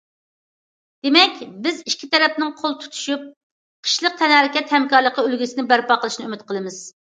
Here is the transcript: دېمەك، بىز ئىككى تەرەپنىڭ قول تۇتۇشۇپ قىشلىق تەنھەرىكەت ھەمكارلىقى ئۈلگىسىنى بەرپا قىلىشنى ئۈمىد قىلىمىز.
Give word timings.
دېمەك، 1.07 1.35
بىز 1.67 1.83
ئىككى 1.91 2.09
تەرەپنىڭ 2.15 2.55
قول 2.63 2.73
تۇتۇشۇپ 2.85 3.29
قىشلىق 3.89 4.19
تەنھەرىكەت 4.25 4.75
ھەمكارلىقى 4.79 5.29
ئۈلگىسىنى 5.29 5.69
بەرپا 5.75 6.03
قىلىشنى 6.03 6.29
ئۈمىد 6.31 6.49
قىلىمىز. 6.51 6.85